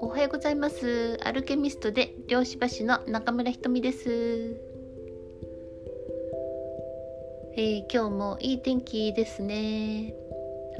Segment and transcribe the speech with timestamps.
[0.00, 1.18] おはようございます。
[1.22, 4.56] アルケミストで漁師橋の中村ひとみです、
[7.56, 10.14] えー、今日もいい天気ですね。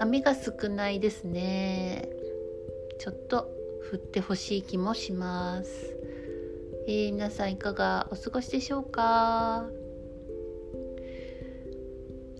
[0.00, 2.08] 雨が少ないですね。
[2.98, 3.50] ちょっと
[3.92, 5.94] 降ってほしい気もします。
[6.86, 9.68] えー、皆さんいかがお過ごしでしょうか。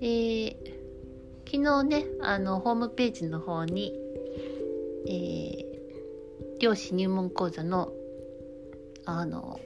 [0.01, 0.78] えー、
[1.51, 3.95] 昨日ねあのホームページの方に、
[5.07, 7.91] えー、漁師入門講座の
[9.07, 9.59] あの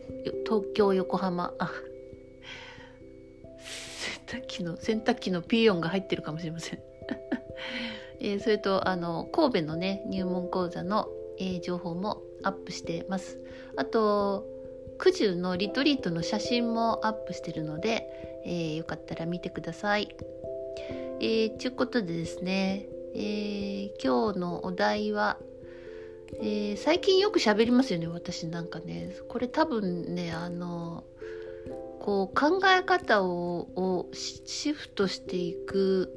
[0.47, 1.69] 東京横浜あ
[4.29, 6.79] 洗濯機の洗濯機のピーヨンが入ってるかもしれません、
[8.21, 11.09] えー、それとあの神戸のね入門講座の、
[11.41, 13.41] えー、情報もアップしてます
[13.75, 14.47] あと
[14.99, 18.07] 九十のリトリートの写真もアップしてるので、
[18.45, 20.15] えー、よかったら見てください。
[21.25, 25.39] えー、ちゅうことでですね、えー、今日のお題は、
[26.41, 31.05] えー、最近よく喋りますよね私なんかねこれ多分ねあの
[32.01, 36.11] こう考え方をシフトしていく、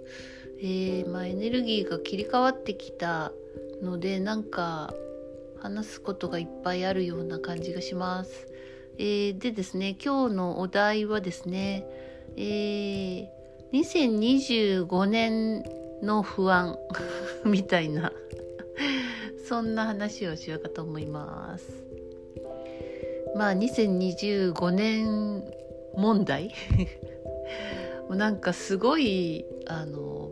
[0.59, 3.31] えーまあ、エネルギーが切り替わってきた
[3.83, 4.91] のでなんか
[5.61, 8.47] 話すことがいっぱいあるような感じがします。
[8.97, 11.85] えー、でですね今日のお題はですね、
[12.37, 13.34] えー、
[13.75, 15.61] 2025年
[16.01, 16.77] の不安。
[17.43, 18.13] みたいな。
[19.47, 21.83] そんな話をしようかと思います。
[23.35, 25.43] まあ2025年
[25.97, 26.53] 問題。
[28.09, 30.31] なんかすごいあの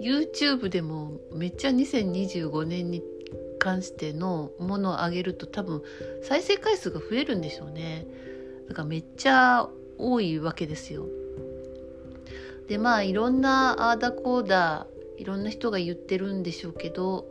[0.00, 3.02] YouTube でもめっちゃ2025年に
[3.58, 5.82] 関してのものを上げると多分
[6.22, 8.06] 再生回数が増えるんでしょうね。
[8.68, 9.68] だからめっちゃ
[9.98, 11.08] 多いわけですよ。
[12.68, 14.86] でまあいろんなあーだこーだ
[15.18, 17.26] いろんな人が言ってるんでしょうけど、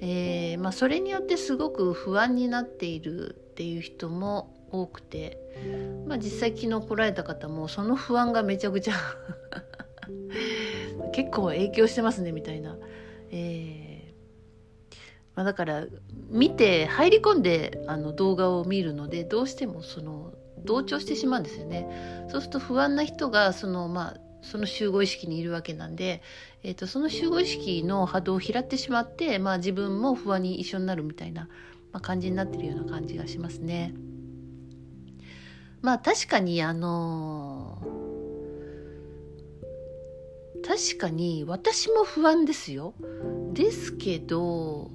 [0.00, 5.38] えー、まあ、それによってすごく不安になっているっていう人も多くて、
[6.06, 8.94] まあ、実際昨日来られた方もその不安がめちゃくちゃ
[11.12, 12.76] 結構影響してますねみたいな。
[13.30, 13.86] えー
[15.36, 15.84] まあ、だから
[16.30, 20.32] 見て入り込んであの動画を見るのでどうしてもその
[20.64, 22.26] 同調してしまうんですよね。
[22.30, 26.22] そうすると不安な人がそのまあその集合意識にいるわけなんで、
[26.62, 31.48] えーと、その集合意識の波動を拾ってしまって、まあ、自分も不安に一緒になるみたいな、
[31.92, 33.94] まあ、感じになってるような感じがしますね。
[35.82, 42.94] まあ確かにあのー、確かに私も不安ですよ。
[43.52, 44.90] ですけど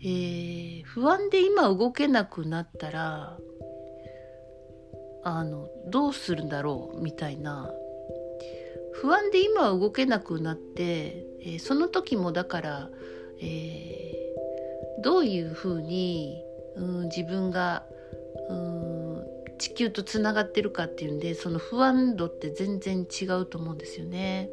[0.00, 3.36] えー、不安で今動けなくなったら
[5.24, 7.72] あのどうするんだろうみたいな
[9.00, 12.90] 不安で今は動けなくなって、えー、その時もだから、
[13.40, 16.42] えー、どういうふうに、
[16.76, 17.84] うん、自分が、
[18.48, 19.24] うん、
[19.58, 24.50] 地球とつながってるかっていうんでその不安度って全然違うと思うんですよね。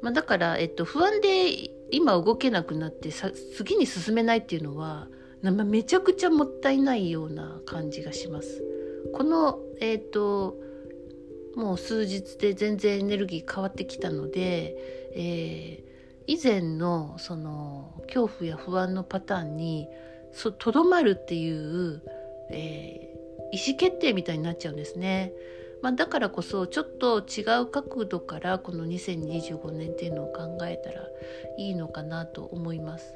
[0.00, 5.08] まあ、だから、えっと、不安で今動けなくなってさ次に進めないっていうのは
[5.42, 8.62] めちゃくちゃもったいないような感じがします。
[9.12, 10.56] この、えーと、
[11.56, 14.76] もう数日で全然エネルギー変わってきたので、
[15.14, 15.84] えー、
[16.26, 19.88] 以前のその恐怖や不安のパターンに
[20.58, 22.02] とどまるっていう、
[22.50, 25.32] えー、意思決定みたいになっちゃうんですね。
[25.80, 31.06] まあ、だからこそちょっと違う角度からこの2025年っていうのを考えたら
[31.58, 33.14] いいのかなと思います。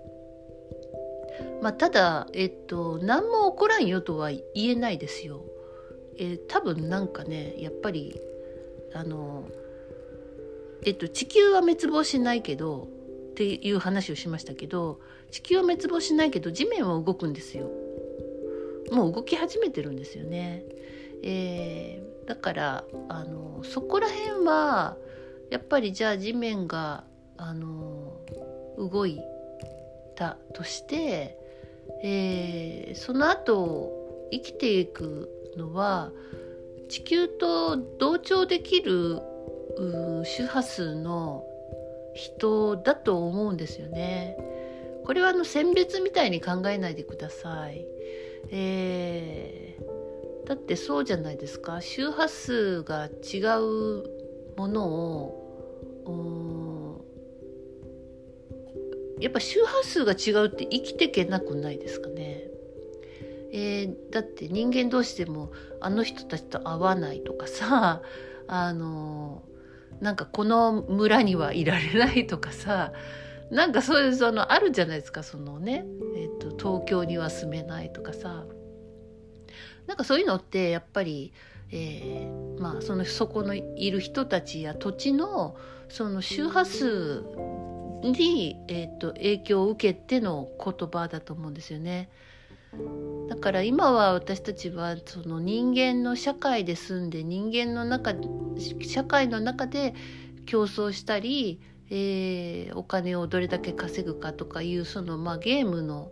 [1.62, 5.44] まあ、ただ、えっと、何も起こらんよとは言えないですよ。
[6.18, 8.20] えー、多分なんかねやっぱり
[8.94, 9.48] あの
[10.84, 12.88] えっと地球は滅亡しないけど
[13.30, 15.00] っていう話をしましたけど
[15.30, 17.70] 地球は滅亡しないけど地面は動くんですよ。
[18.90, 20.64] もう動き始めてるんですよね。
[21.22, 24.96] えー、だからあのそこら辺は
[25.50, 27.04] やっぱりじゃあ地面が
[27.36, 28.20] あの
[28.78, 29.20] 動い
[30.14, 31.38] たとして、
[32.02, 36.10] えー、その後生きていくのは
[36.88, 39.20] 地球と同調できる
[40.24, 41.44] 周波数の
[42.14, 44.36] 人だと思うんですよね。
[45.04, 47.86] これはあの選別みたいに考えないでください。
[48.50, 49.98] えー
[50.48, 54.04] だってそうじゃないですか周波数が違う
[54.56, 55.44] ものを
[59.20, 62.48] やっぱ周波数が違うって生きていけなくないですかね。
[63.52, 68.02] えー、だって人間同士でもあの人たちと会わないとかさ
[68.46, 69.42] あの
[70.00, 72.92] なんかこの村にはいられないとかさ
[73.50, 75.84] なんかそういうそのあるじゃないですかそのね、
[76.16, 78.44] えーと、東京には住めないとかさ
[79.86, 81.32] なんかそういうのってやっぱり、
[81.72, 85.56] えー、まあそのそこのいる人たちや土地の
[85.88, 87.24] その周波数
[88.02, 92.10] に、えーと、影響を受けての言葉だと思うんですよね。
[93.28, 98.14] だから今は私たちはその人間の社会で住んで人間の中
[98.80, 99.94] 社会の中で
[100.46, 101.60] 競争したり、
[101.90, 106.10] えー、お金をどれだけ稼ぐかとかいうその、まあ、ゲームの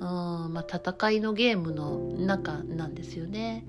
[0.00, 3.66] あ、まあ、戦いのゲームの中なんですよね。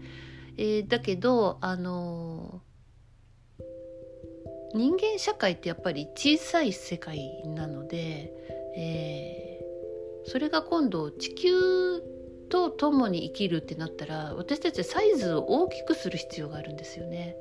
[0.57, 2.61] えー、だけどあの
[4.73, 8.31] 人間社会ってやっぱり小さい世界なので、
[8.77, 9.48] えー、
[10.29, 11.51] それが今度地球
[12.49, 17.35] と共に生きるってなったら私たちサイズを大きくする必要があるんですよね。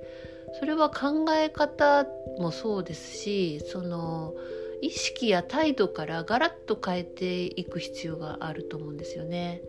[0.58, 2.06] それは考え方
[2.38, 4.32] もそうですしその
[4.80, 9.60] 意識や態度からガラッと変えていく必要があると思うんですよね。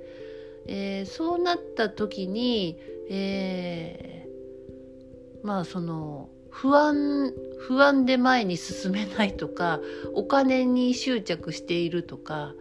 [0.68, 2.78] えー、そうなった時に、
[3.10, 9.82] えー、まあその不安不安で前に進めないとか
[10.14, 12.54] お金に執着しているとか、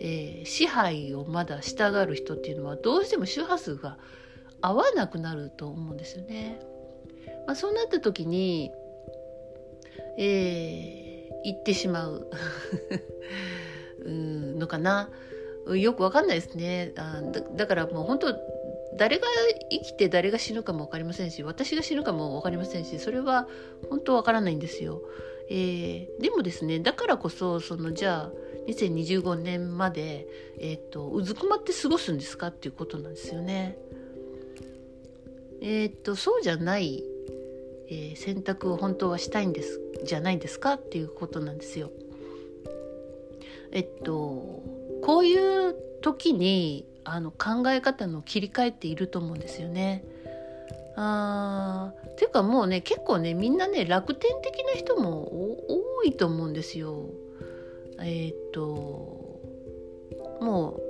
[0.00, 3.98] えー、支配をまだしたがる人っていうのはどうしても周波数が
[4.60, 6.60] 合わなくなると思うんですよね。
[7.46, 8.70] まあ、そうなった時に、
[10.18, 12.28] えー、行ってしまう
[14.04, 14.10] う
[14.58, 15.10] のかな
[15.74, 18.36] よくわかんないですねあだだからもう本当
[18.96, 19.26] 誰が
[19.70, 23.48] 生きて誰が死ぬかも分かりませんし私が死ぬかも分かりませんしそれは
[23.88, 25.02] 本当分からないんですよ。
[25.48, 28.32] えー、でもですねだからこそそのじゃあ
[28.68, 30.26] 2025年まで、
[30.58, 33.76] えーと、うずくまって過ごすんですかっていうことなんですよね。
[35.60, 37.04] えっ、ー、とそうじゃない、
[37.88, 41.90] えー、選択を本当はしたいんですじゃないですかっていうことなんですよ。
[43.70, 44.62] えっと
[45.02, 50.04] こういう時にあの考え方の切り替えっていると思うんですよね。
[50.96, 57.06] あーていうかもうね結構ねみんなね楽天的な人も多いと思うんですよ。
[58.04, 59.40] えっ、と
[60.40, 60.82] もう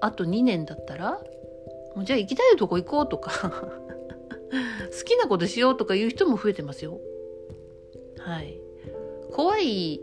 [0.00, 1.20] あと2年だったら
[1.94, 7.00] もうじゃあ行きたいとこ行こうとか 好きなことしようとかいう人も増えてますよ。
[8.18, 8.60] はい。
[9.32, 10.00] 怖い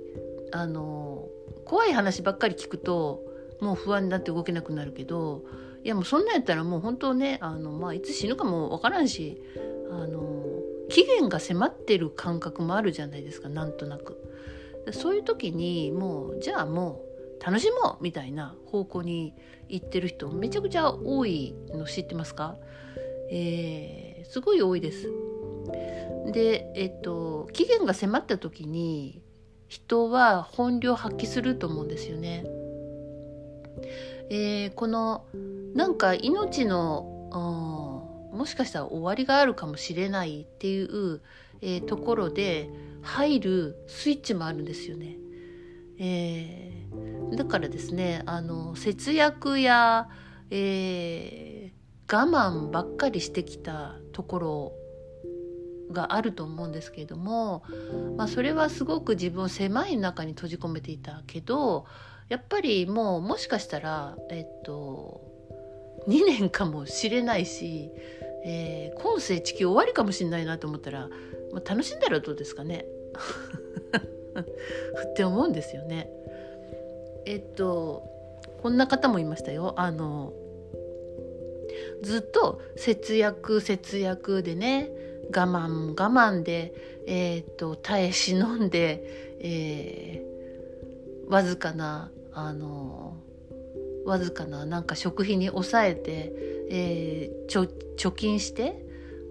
[0.52, 1.28] あの
[1.66, 3.24] 怖い話ばっかり聞くと
[3.60, 5.44] もう不安になって動けなくなるけど
[5.84, 9.42] いやもうそんなんやったらもう本当ねあの、まあ、いつ死ぬかもわからんし
[9.92, 10.46] あの
[10.90, 14.18] 期限が迫ってる感覚もあるじゃないですかなんとなく。
[14.94, 17.02] そういう時にもうじゃあも
[17.40, 19.34] う楽しもうみたいな方向に
[19.70, 22.56] 行ってる人めちゃくちゃ多いの知ってますか、
[23.30, 25.12] えー、すごい多いです。
[26.32, 29.22] でえっと期限が迫った時に
[29.68, 32.46] 人は本領発揮すると思うんですよね。
[34.30, 35.26] えー、この
[35.74, 37.14] なんか命の
[38.32, 41.22] もしかしたら終わりがあるかもしれないっていう、
[41.62, 42.70] えー、ところで
[43.08, 45.18] 入るスイッチもあるんですよね。
[46.00, 50.10] えー、だからですねあの節約や、
[50.52, 54.74] えー、我慢ばっかりしてきたところ
[55.92, 57.64] があると思うんですけれども、
[58.18, 61.86] まあ、それはすごく自分を狭い中に閉じ込めていたけど
[62.30, 65.22] やっぱりもうもしかしたらえっと
[66.08, 67.90] 2年かもしれないし、
[68.46, 71.08] えー、今世地球終わりかもしれないなと思ったら、
[71.54, 72.86] まあ、楽しんだらどうですかね
[75.10, 76.10] って思うんですよね。
[77.26, 78.04] えっと
[78.62, 79.74] こんな方もいましたよ。
[79.78, 80.34] あの
[82.02, 84.92] ずっと節約節約でね
[85.36, 86.74] 我慢我慢で、
[87.06, 93.18] えーと、耐え忍んで、えー、わずかなあの
[94.06, 96.34] わずかななんか食費に抑えて、
[96.70, 98.86] えー、貯金して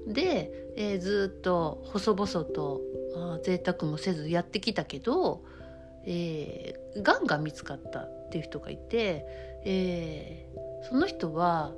[0.06, 2.80] で、えー、ずっと細々と
[3.16, 5.42] あ贅沢もせずやってきたけど、
[6.04, 9.24] えー、がんが見つかったっていう人がいて、
[9.64, 11.72] えー、その人は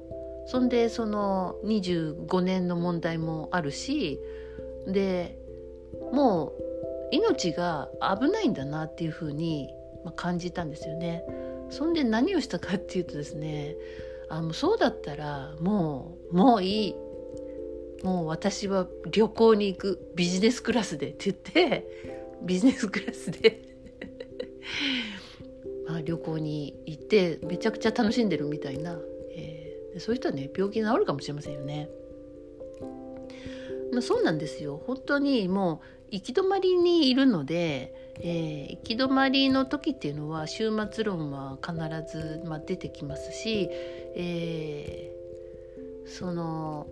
[0.46, 4.18] そんでその25年の問題もあるし
[4.86, 5.38] で
[6.12, 6.52] もう
[7.10, 9.70] 命が危ないんだなっていうふうに
[10.16, 11.24] 感じたんですよね。
[11.70, 13.76] そんで何をしたかっていうとですね
[14.30, 16.94] あもうそうだったらもうもういい
[18.02, 21.86] もう私は旅行に行くビジネスクラスでって言って
[22.42, 23.62] ビジネスクラスで。
[25.86, 29.00] まあ旅行に行ってめちゃくちゃ楽しんでるみたいな。
[29.34, 31.88] えそういう人はね病気治るかもしれませんよね。
[33.92, 34.82] まあ、そうなんですよ。
[34.86, 35.78] 本当にもう
[36.10, 41.74] 行き止まりにいるので、えー、行き止まりの時っていうのは終末論は必
[42.10, 43.68] ず、まあ、出てきますし、
[44.14, 46.86] えー、その、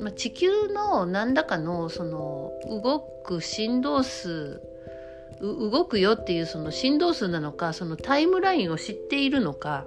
[0.00, 4.60] まあ、地球の何らかのその動く振動数
[5.40, 9.86] 動くよっていうその振動数なのかそのタイムラインを知っているのか、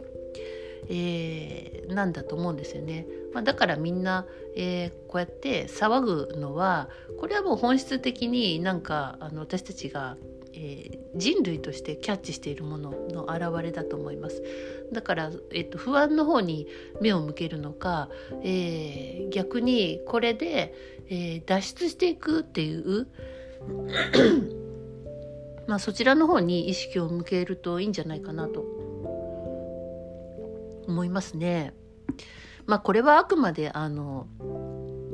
[0.89, 3.07] えー、なんだと思うんですよね。
[3.33, 4.25] まあ、だからみんな、
[4.55, 6.89] えー、こうやって騒ぐのは
[7.19, 10.17] これはもう本質的になんかあの私たちが、
[10.61, 14.43] えー、人類としてキャッチしているものの表れだと思います
[14.91, 16.67] だから、えーと、不安の方に
[16.99, 18.09] 目を向けるのか、
[18.43, 20.73] えー、逆にこれで、
[21.09, 23.07] え脱出していくっていう
[25.65, 28.65] まあそちらの方に意識を向けるといいんじゃないかなと
[30.87, 31.73] 思いますね。
[32.65, 34.27] まあこれはあくまであの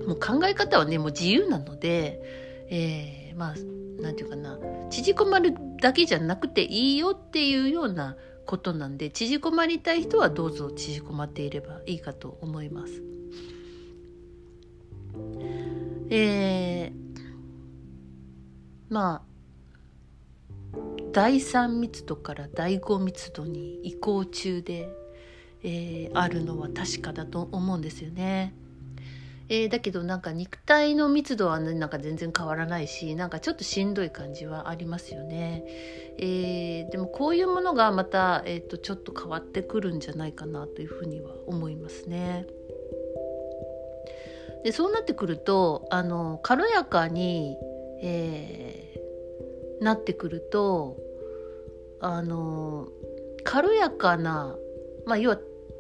[0.08, 2.22] もう考え方はねもう自由なので、
[2.70, 3.56] えー、まあ
[4.02, 4.60] 何て言うかな
[4.90, 13.02] 縮こまるだけじゃなくていいよっていうようなことなんで縮こまりたい人はどうぞ縮こまっていればいいかと思います。
[16.10, 17.24] えー、
[18.90, 20.78] まあ
[21.12, 24.90] 第3密度から第5密度に移行中で
[25.68, 28.54] えー、あるのは確かだと思うんですよね。
[29.48, 35.64] えー、だけどなんか肉体の密度はなんか全然変わらないしなんかちょっとしんどい感じはありますよね。
[36.18, 42.48] えー、でもこういうものがまた、えーと、ちょっと変わってくるんじゃないかなというふうには思いますね。
[44.64, 47.56] でそうなってくるとあの軽やかに、
[48.02, 50.98] えー、なってくると
[52.00, 52.88] あの
[53.44, 54.58] 軽やかな、
[55.06, 55.40] まあ、要は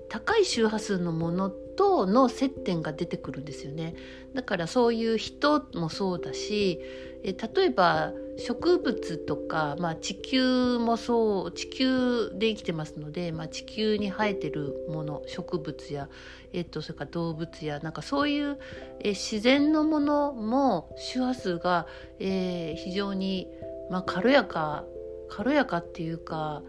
[0.10, 3.96] 高い周波数のものとの接点が出てくるんですよね
[4.34, 6.80] だからそういう人もそうだし
[7.24, 16.10] え例えば植物とか、まあ、地球もそう地球で生きてますので、まあ、地球に生えてるもの植物や、
[16.54, 18.60] えっと、それから動物やなんかそういう
[19.00, 21.88] え自然のものも周波数が、
[22.20, 23.48] えー、非常に、
[23.90, 24.84] まあ、軽やか
[25.30, 26.62] 軽やかっていうか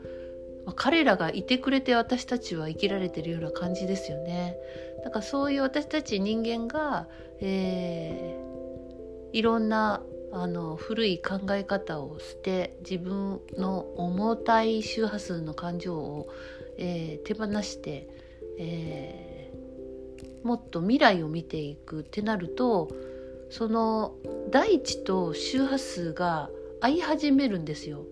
[0.67, 4.57] まあ、彼らがいてくれて私たちは生きられてるような感じですよね。
[5.05, 7.07] だからそういう私たち人間が、
[7.41, 16.29] えー、いろんなあの古い考え方を捨て自分の重たい周波数の感情を、
[16.79, 18.09] えー、手放して、
[18.59, 22.91] えー、もっと未来を見ていくってなると
[23.51, 24.15] その
[24.51, 26.51] 大地と周波数が
[26.81, 28.05] 合い始めるんですよ。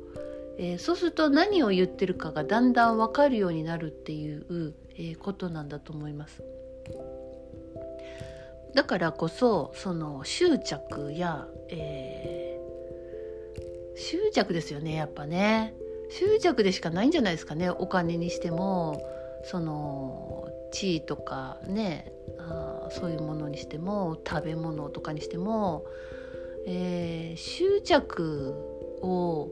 [0.57, 6.45] えー、そうすると何を言ってるかがだんだん分かるようになるっていう、えー、ことなんだと思います。
[8.75, 15.75] だからこそその執着や、えー、執着ですよねやっぱね
[16.11, 19.03] 執着でしかないんじゃないですかねお金にしても
[19.45, 25.85] その地位とかねあそういうものにしても食べ物とかにしても、
[26.67, 28.55] えー、執着
[29.03, 29.49] を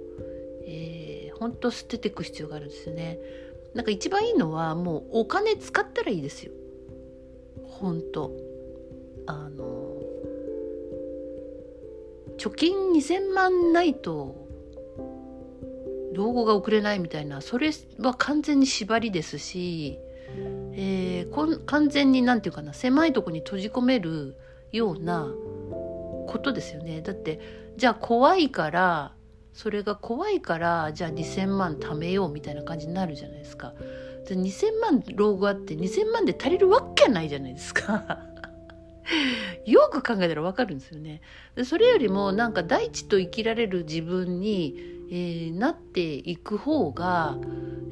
[0.64, 3.18] えー、ほんと捨てていく必要があるんですよね。
[3.74, 6.52] なんか一番いいのはもうお金使ったらいいですよ。
[7.64, 8.30] 本当
[9.26, 10.00] あの
[12.38, 14.48] 貯金2,000万ないと
[16.12, 19.98] 老後が送れないみたいなそれは完全に縛りですし、
[20.74, 24.36] えー、完全に何て言うかな狭いとこに閉じ込める
[24.72, 25.28] ような
[26.26, 27.02] ことですよね。
[27.02, 27.40] だって
[27.76, 29.14] じゃあ怖いから
[29.52, 33.74] それが怖いからじゃあ2,000万貯めようみたいな感じになるじゃないですか。
[34.26, 38.31] 2,000万老後あって2,000万で足りるわけないじゃないですか。
[39.66, 41.20] よく考えたらわかるんですよね。
[41.64, 44.76] それよりもなんか大地と生きられる自分に、
[45.10, 47.36] えー、なっていく方が、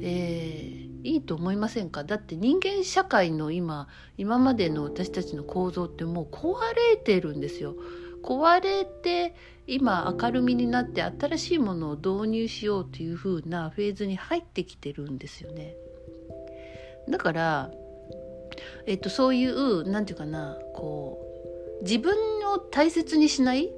[0.01, 2.03] えー、いいと思いませんか？
[2.03, 3.87] だって人間社会の今
[4.17, 6.55] 今までの私たちの構造ってもう壊
[6.91, 7.75] れてるんですよ。
[8.23, 9.33] 壊れて
[9.65, 15.75] 今明るみになって新しいものを導入しようという風なフェーズに入ってきてるんですよね。
[17.09, 17.71] だから、
[18.85, 21.19] えっと、そういう何て言うかなこ
[21.81, 22.13] う自分
[22.53, 23.71] を大切にしない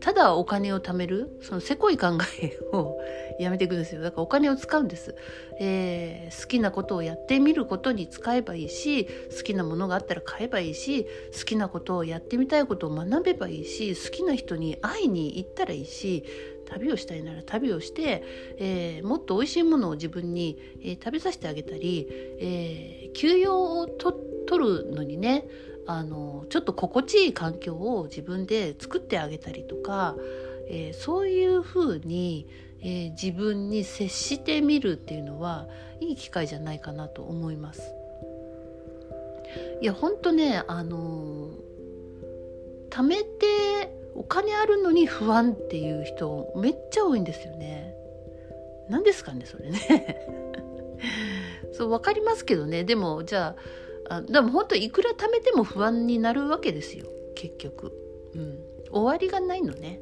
[0.00, 2.98] ただお金を貯めるそのせこい考えを
[3.38, 4.00] やめていくんですよ。
[4.02, 5.14] だからお金を使うんです、
[5.60, 9.06] えー、好きなことをやってみることに使えばいいし
[9.36, 11.06] 好きなものがあったら買えばいいし
[11.38, 16.24] 好きなことをやってみたいことを学べばいいし好きな人に会いに行ったらいいし
[16.64, 18.22] 旅をしたいなら旅をして、
[18.56, 22.06] えー、もっと美味しいものを自分に、えー、食べさせてあげたり、
[22.38, 25.44] えー、休養をと取るのにね
[25.86, 30.16] あのちょっと心地いい環境を自分で作ってあげたりとか、
[30.68, 32.48] えー、そういうふうに、
[32.80, 35.68] えー、自分に接してみるっていうのは
[36.00, 37.94] いい機会じゃないかなと思います。
[39.80, 41.50] いや本当ねあの
[42.90, 47.94] 貯めてお金あるのに不安っていう人めっちゃ多いんですよね。
[48.88, 50.26] 何ですかねそれね
[51.72, 57.06] そう分かりますけどねでもじゃああでも本当いくら貯めても不安になるわけですよ。
[57.36, 57.92] 結局、
[58.34, 58.58] うん、
[58.90, 60.00] 終わりがないのね、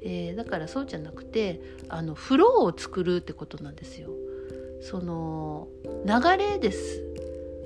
[0.00, 4.08] えー、だからそうじゃなくてあのフローを作るってことなんですよ。
[4.80, 5.68] その
[6.04, 7.04] 流れです、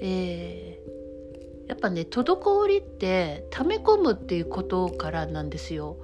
[0.00, 5.97] えー、やっぱね滞りって溜め込むっていうことからなんですよ。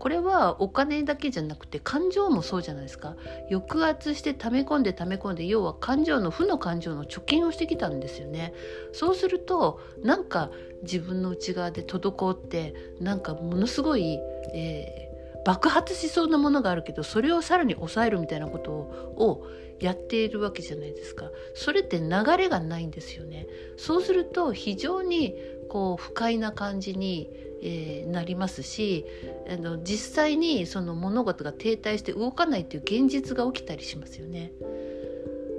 [0.00, 3.16] これはお金だけじゃなくて感情もそうじゃないですか。
[3.50, 8.54] 抑圧して溜め込んで溜め込んで要は感情の負の感情の貯金をしてきたんですよね。
[8.92, 10.50] そうするとなんか
[10.82, 14.18] 自分の内側で滞ってなんかものすごい、
[14.54, 19.46] えー、爆発しそうなものがあるけどそれをさらに抑えるみたいなことを
[19.80, 21.30] やっているわけじゃないですか。
[21.54, 23.46] それって流れがないんですよね。
[23.76, 25.36] そうすると非常に
[25.68, 27.30] こう不快な感じに
[27.62, 29.04] えー、なりますし
[29.48, 34.52] あの実際にその物事が停滞して動かないっていう現実が起きたりしますよね。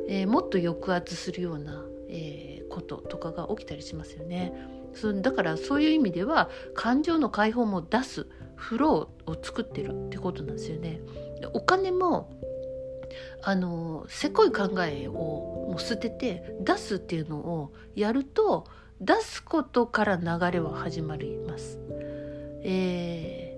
[0.07, 4.53] えー、もっと抑圧するような、えー、こととかが起きたりしますよね。
[4.93, 11.01] そだからそういう意味では感情の解放も出すフローを作ってるってことなんですよね。
[11.53, 12.29] お金も
[13.43, 18.65] あのせこい考えをもう捨てて出すっていうのをやると
[19.01, 21.79] 出すことから流れは始まります。
[22.63, 23.57] え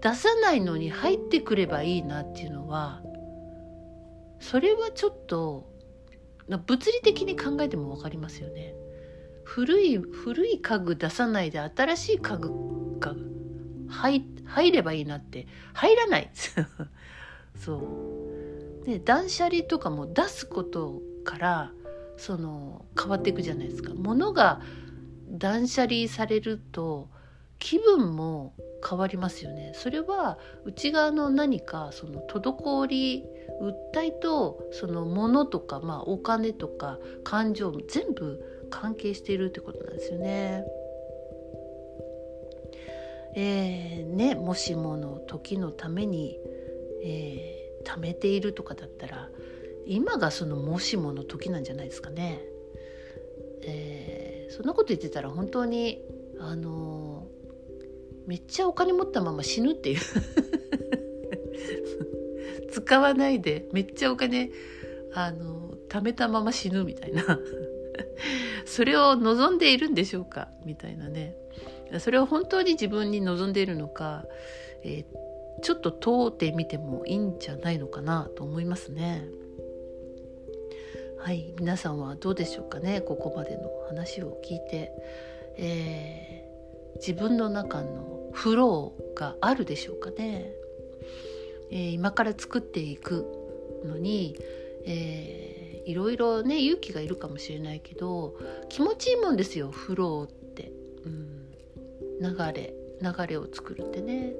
[0.00, 3.00] ー、出さないのに入ってくればいいなっていうのは
[4.40, 5.70] それはちょっと
[6.48, 8.74] 物理的に考えても分かりますよね。
[9.44, 13.14] 古い古い家具出さないで新しい家具が
[13.88, 16.30] 入入ればいいなって入らない
[17.56, 17.76] そ
[18.82, 21.72] うで断捨離とかも出すことから
[22.16, 23.92] その変わっていくじゃないですか。
[23.94, 24.60] 物が
[25.30, 27.08] 断捨離されると
[27.58, 28.54] 気分も
[28.86, 29.72] 変わりますよね。
[29.74, 33.24] それは内側の何かその滞り
[33.60, 40.64] 訴えとその物とか、まあ、お金とか感情も全部関係しているってことなんですよね。
[43.34, 46.38] えー、ねもしもの時のために、
[47.02, 49.30] えー、貯めているとかだったら
[49.86, 52.40] 今がそのもしもの時なんじゃないですかね。
[53.64, 56.00] えー、そんなこと言ってたら本当に
[56.40, 60.00] あのー、めっちゃお金持ったまま死ぬっていう
[62.72, 64.50] 使わないでめっちゃお金
[65.14, 67.22] あの、貯めたまま死ぬみたいな
[68.64, 70.48] それを望んでいるんでしょうか？
[70.64, 71.36] みたいなね
[71.98, 74.24] それを本当に自分に望んでいるのか、
[74.82, 79.28] えー、ちょっと問うてみてもいいんじゃないのかなと思いますね。
[81.24, 84.90] はい皆さんはどうでしょうかねここまでの話を聞いて、
[85.56, 90.50] えー、自分の中のフローがあるでしょうかね、
[91.70, 93.24] えー、今から作っていく
[93.84, 94.36] のに、
[94.84, 98.36] えー、いろいろね勇気がいるかもしれないけど
[98.68, 100.72] 気持ちいいもんですよフローって、
[101.04, 101.48] うん、
[102.20, 104.32] 流れ流れを作るってね。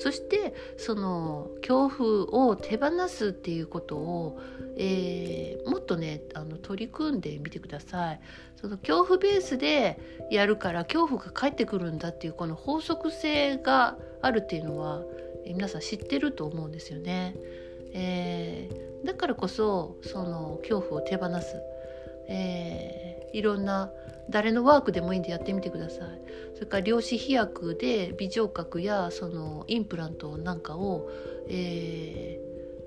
[0.00, 1.90] そしてその恐
[2.30, 4.40] 怖を手放すっていうことを、
[4.78, 8.20] えー、もっとねあの取り組んでみてください。
[8.56, 9.98] その恐怖ベースで
[10.30, 15.02] やるから恐怖が返ってくるんだっていうこの法則性があるっていうのは、
[15.44, 17.36] えー、皆さん知ってると思うんですよね。
[17.92, 21.56] えー、だからこそその恐怖を手放す、
[22.28, 23.90] えー、いろんな
[24.30, 26.22] 誰のワークでもいいんでやってみてください。
[26.54, 31.10] それから量子飛躍で微聴覚やそのインプラントなんかを、
[31.48, 32.40] え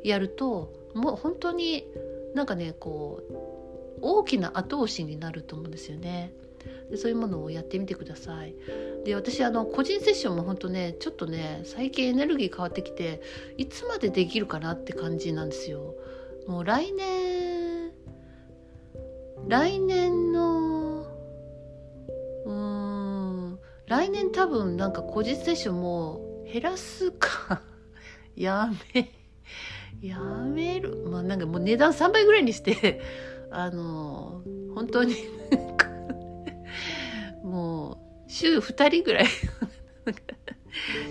[0.04, 1.88] ー、やるともう本当に
[2.34, 3.34] なんかねこう
[4.02, 6.34] 大きな後押しになると思うんですよね。
[6.90, 8.56] でそういうものをやってみてください。
[9.04, 13.22] で私あの個人セッションも本当ねちょっとね最近エネルギー変わってきて
[13.58, 15.96] いつまでできるかなって感じなんですよ。
[16.48, 17.92] もう来年
[19.48, 20.83] 来年の
[23.94, 26.20] 来年多分なんか個人接種も
[26.52, 27.62] 減らすか。
[28.36, 29.12] やめ
[30.02, 31.06] やめる。
[31.12, 33.02] まあなんかもう値段3倍ぐらいにして
[33.54, 34.42] あの
[34.74, 35.14] 本当に
[37.46, 39.26] もう週2人ぐらい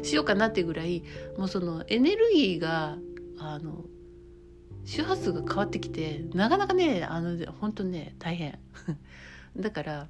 [0.02, 1.04] しようかなってぐらい
[1.38, 2.98] もうそのエネルギーが
[3.38, 3.84] あの
[4.84, 8.58] 周波数が変わってきてなかなかねあの本当ね大変。
[9.56, 10.08] だから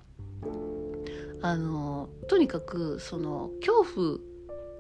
[1.43, 4.19] あのとにかくその恐怖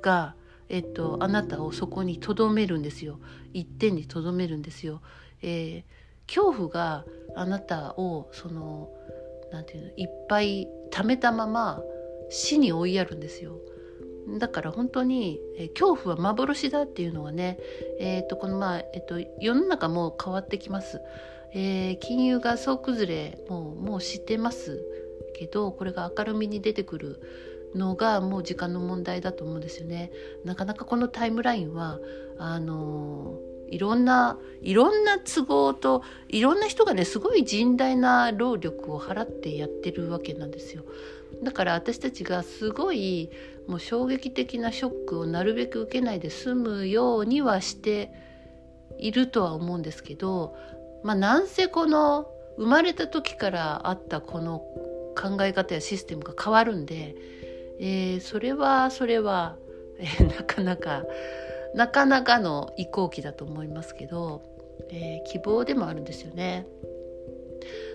[0.01, 0.37] が、
[0.69, 3.19] えっと、あなたをそこにとどめるんですよ
[3.53, 5.03] 一点にとどめるんですよ。
[5.43, 5.85] えー、
[6.27, 8.91] 恐怖があなたをその
[9.51, 11.83] なんていうのいっぱい溜めたまま
[12.31, 13.59] 死に追いやるんですよ。
[14.39, 17.59] だから本当に、え、恐怖は幻だっていうのはね、
[17.99, 21.01] えーとこのまあえーと、世の中も変わってきます、
[21.53, 24.81] えー、金融が総崩れもうもう知ってます
[25.43, 27.21] けどこれが明るみに出てくる
[27.75, 30.13] のがもう時間の問題だと思うんですよね。
[30.45, 31.99] なかなかこのタイムラインは
[32.39, 33.39] あの
[33.71, 40.85] いろんないろんな都合といろんな人がねすごい甚大な労力を払ってやってるわけなんですよ。
[41.43, 43.31] だから私たちがすごい
[43.67, 48.13] もう衝撃的なショックをなるべく受けないで済むようにはして
[48.99, 50.55] いるとは思うんですけど、
[51.03, 52.27] まあ、なんせこの
[52.59, 54.63] 生まれた時からあったこの
[55.15, 57.17] 考え方やシステムが変わるんで、
[57.79, 59.57] えー、それはそれは、
[59.99, 61.05] えー、 なかなか
[61.75, 64.43] なかなかの移行期だと思いますけど、
[64.91, 66.67] えー、希望でもあるんですよね。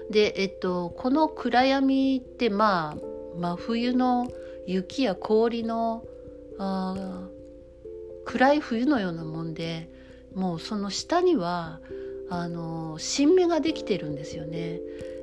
[0.10, 4.28] で、えっと、この暗闇ってまあ真冬の
[4.66, 6.04] 雪や氷の
[6.58, 7.28] あ
[8.26, 9.90] 暗い冬のようなもんで
[10.34, 11.80] もうその下には
[12.30, 14.80] あの新芽ができてるんですよね。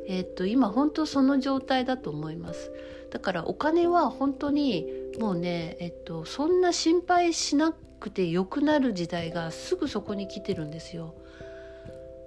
[0.06, 2.70] えっと今本当その状態だと思います。
[3.10, 4.86] だからお金は本当に
[5.20, 11.14] もうね、えっと、そんな心配しなくて良くなる時代がすぐそこに来てるんですよ。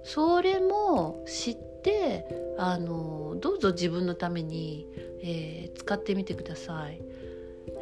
[0.02, 4.86] それも知ってあのどうぞ自分のために、
[5.22, 7.00] えー、使ってみてください。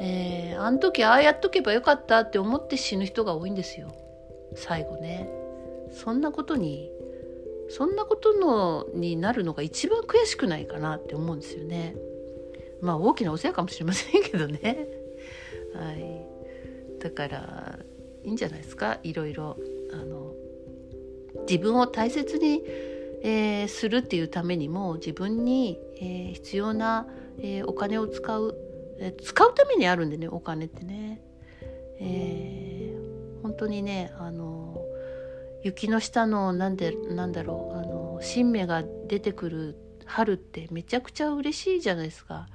[0.01, 3.95] えー、あの時ああやっとけばよかったって思って死ぬ人が多いんですよ
[4.57, 5.31] 最後ね。
[5.93, 6.91] そんなことに
[7.77, 11.95] そんなことのになるのが一番悔しくないかなって思うんですよね。
[12.81, 14.87] まあ大きなお世話かもしれませんけどね。
[15.75, 16.27] はい。
[17.01, 17.79] だから
[18.25, 18.99] いいんじゃないですか？
[19.03, 19.59] いろいろ
[19.93, 20.33] あの
[21.47, 22.63] 自分を大切に、
[23.23, 27.07] えー、するっていうためにも自分に、えー、必要な、
[27.41, 28.55] えー、お金を使う、
[28.99, 31.21] え使うためにあるんでねお金ってね、
[32.01, 32.97] え
[33.43, 34.56] 本当にねあの
[35.67, 42.47] 雪の下のなんでなんだろうあの新芽が出てくる春ってめちゃくちゃ嬉しいじゃないですか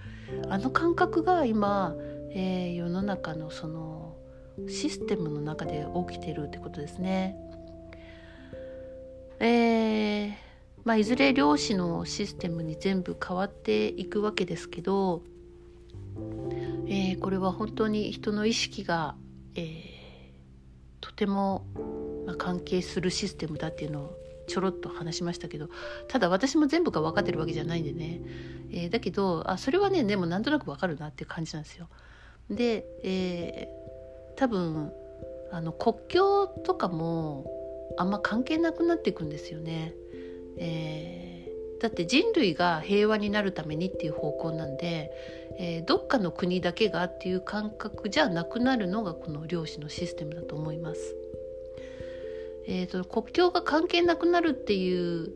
[0.50, 1.94] あの感覚が今、
[2.34, 4.16] え世の中のその
[4.70, 7.36] システムの中で起きてるってことですね。
[9.42, 10.34] えー、
[10.86, 15.24] まあ、いずれ量子のシステムに全部変わっていくわけですけど、
[16.88, 19.16] えー、これは本当に人の意識が、
[19.56, 19.74] えー、
[21.02, 21.66] とても、
[22.26, 25.70] まあ、関係するシステムだっていうのをちょろっと話しましたけど
[26.08, 28.22] ただ私も全部が分かってるわけじゃないんでね、
[28.72, 31.88] えー、だけどあそれはねでもなんとなく分かるなっていう感じなんですよ。
[32.50, 33.70] で、え
[34.36, 34.92] 多分
[35.52, 37.46] あの国境とかも
[37.98, 39.94] あんま関係なくなっていくんですよね。
[40.58, 45.12] えー、だって人類が平和になるためにっていう方向なんで、
[45.60, 51.16] えー、どっかの国だけがっていう感覚じゃなくなるのがこの量子のシステムだと思います。
[52.74, 55.30] えーと、国境が関係なくなるっていう、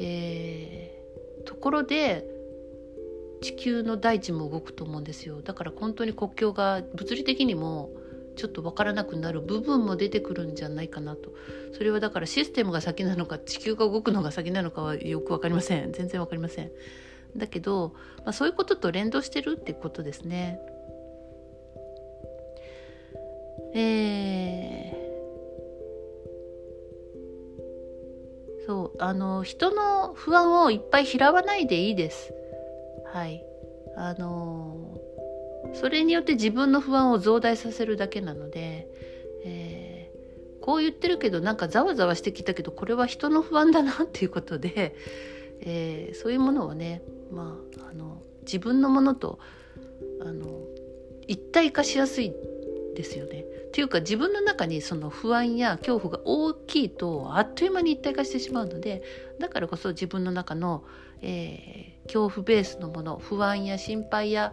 [0.00, 2.26] えー、ところで
[3.42, 5.40] 地球の大地も動くと思うんですよ。
[5.40, 7.92] だから本当に国境が物理的にも
[8.34, 11.32] ちょっと分からなくなる部分も出てくるんじゃないかなと。
[11.74, 15.92] それはだからシステムが先なのか地球が動くのが先なのかはよく分かりません。
[15.92, 16.72] 全然分かりません。
[17.36, 20.58] だけど、まあ、そういうことと連動してるってことですね。
[23.76, 24.83] えー、
[28.66, 32.32] そうあの人の不安をいっぱい拾わないでいいです
[33.12, 33.44] はい
[33.96, 34.98] あの
[35.74, 38.88] それによって自分の不安を増大させるだけなので、
[39.44, 44.94] えー、こう言ってるけどなんかざわざわしてきたけどこれは人の不安だなっていうことで、
[45.60, 49.38] えー、そういうものをね、まあ、あの自分のものと
[50.20, 50.44] あの
[51.26, 52.32] 一体化しやすい
[52.94, 53.44] ですよね。
[53.74, 59.02] っていうか自分の中にその不安や恐怖が大きいとあっという間に一体化してしまうので
[59.40, 60.84] だからこそ自分の中の、
[61.22, 64.52] えー、恐怖ベースのもの不安や心配や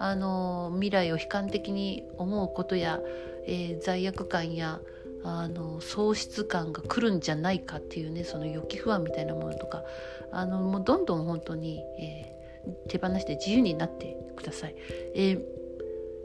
[0.00, 2.98] あの未来を悲観的に思うことや、
[3.46, 4.80] えー、罪悪感や
[5.22, 9.84] あの喪失感が来るんじゃないかっていうねその予期不安みたいなものとか
[10.32, 14.74] あのもうどんどん本当に、えー、手放して自由になってください、
[15.14, 15.55] えー、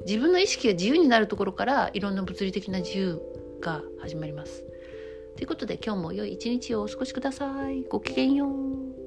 [0.05, 3.21] 自分の意識が自由になるところからいろんな物理的な自由
[3.61, 4.63] が始まります。
[5.35, 7.83] ということで今日も良い一日をお過ごしください。
[7.83, 9.00] ごきげんよう。